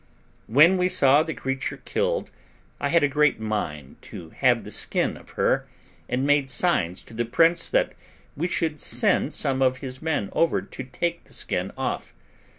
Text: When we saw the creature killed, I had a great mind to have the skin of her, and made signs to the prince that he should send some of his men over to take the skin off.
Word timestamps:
When 0.47 0.77
we 0.77 0.89
saw 0.89 1.21
the 1.21 1.35
creature 1.35 1.77
killed, 1.77 2.31
I 2.79 2.89
had 2.89 3.03
a 3.03 3.07
great 3.07 3.39
mind 3.39 3.97
to 4.09 4.31
have 4.31 4.63
the 4.63 4.71
skin 4.71 5.15
of 5.15 5.37
her, 5.37 5.67
and 6.09 6.25
made 6.25 6.49
signs 6.49 7.03
to 7.03 7.13
the 7.13 7.23
prince 7.23 7.69
that 7.69 7.93
he 8.35 8.47
should 8.47 8.79
send 8.79 9.31
some 9.35 9.61
of 9.61 9.77
his 9.77 10.01
men 10.01 10.29
over 10.31 10.59
to 10.63 10.83
take 10.85 11.25
the 11.25 11.33
skin 11.33 11.71
off. 11.77 12.15